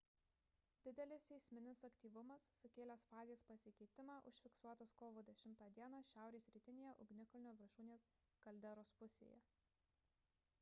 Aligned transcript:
didelis 0.85 1.25
seisminis 1.31 1.81
aktyvumas 1.89 2.45
sukėlęs 2.59 3.03
fazės 3.11 3.43
pasikeitimą 3.51 4.15
užfiksuotas 4.31 4.95
kovo 5.03 5.25
10 5.35 5.61
d 5.91 6.01
šiaurės 6.13 6.49
rytinėje 6.57 6.95
ugnikalnio 7.07 7.55
viršūnės 7.63 8.09
kalderos 8.49 8.95
pusėje 9.05 9.39